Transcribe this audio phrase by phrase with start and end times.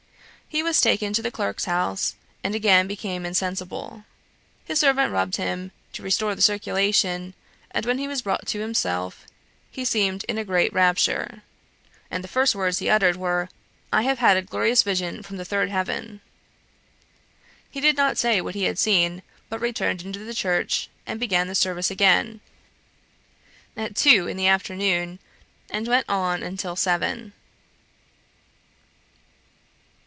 [0.53, 2.13] He was taken to the clerk's house,
[2.43, 4.03] and again became insensible.
[4.65, 7.35] His servant rubbed him, to restore the circulation;
[7.71, 9.25] and when he was brought to himself
[9.71, 11.43] "he seemed in a great rapture,"
[12.11, 13.47] and the first words he uttered were,
[13.93, 16.19] "I have had a glorious vision from the third heaven."
[17.69, 21.47] He did not say what he had seen, but returned into the church, and began
[21.47, 22.41] the service again,
[23.77, 25.19] at two in the afternoon,
[25.69, 27.31] and went on until seven.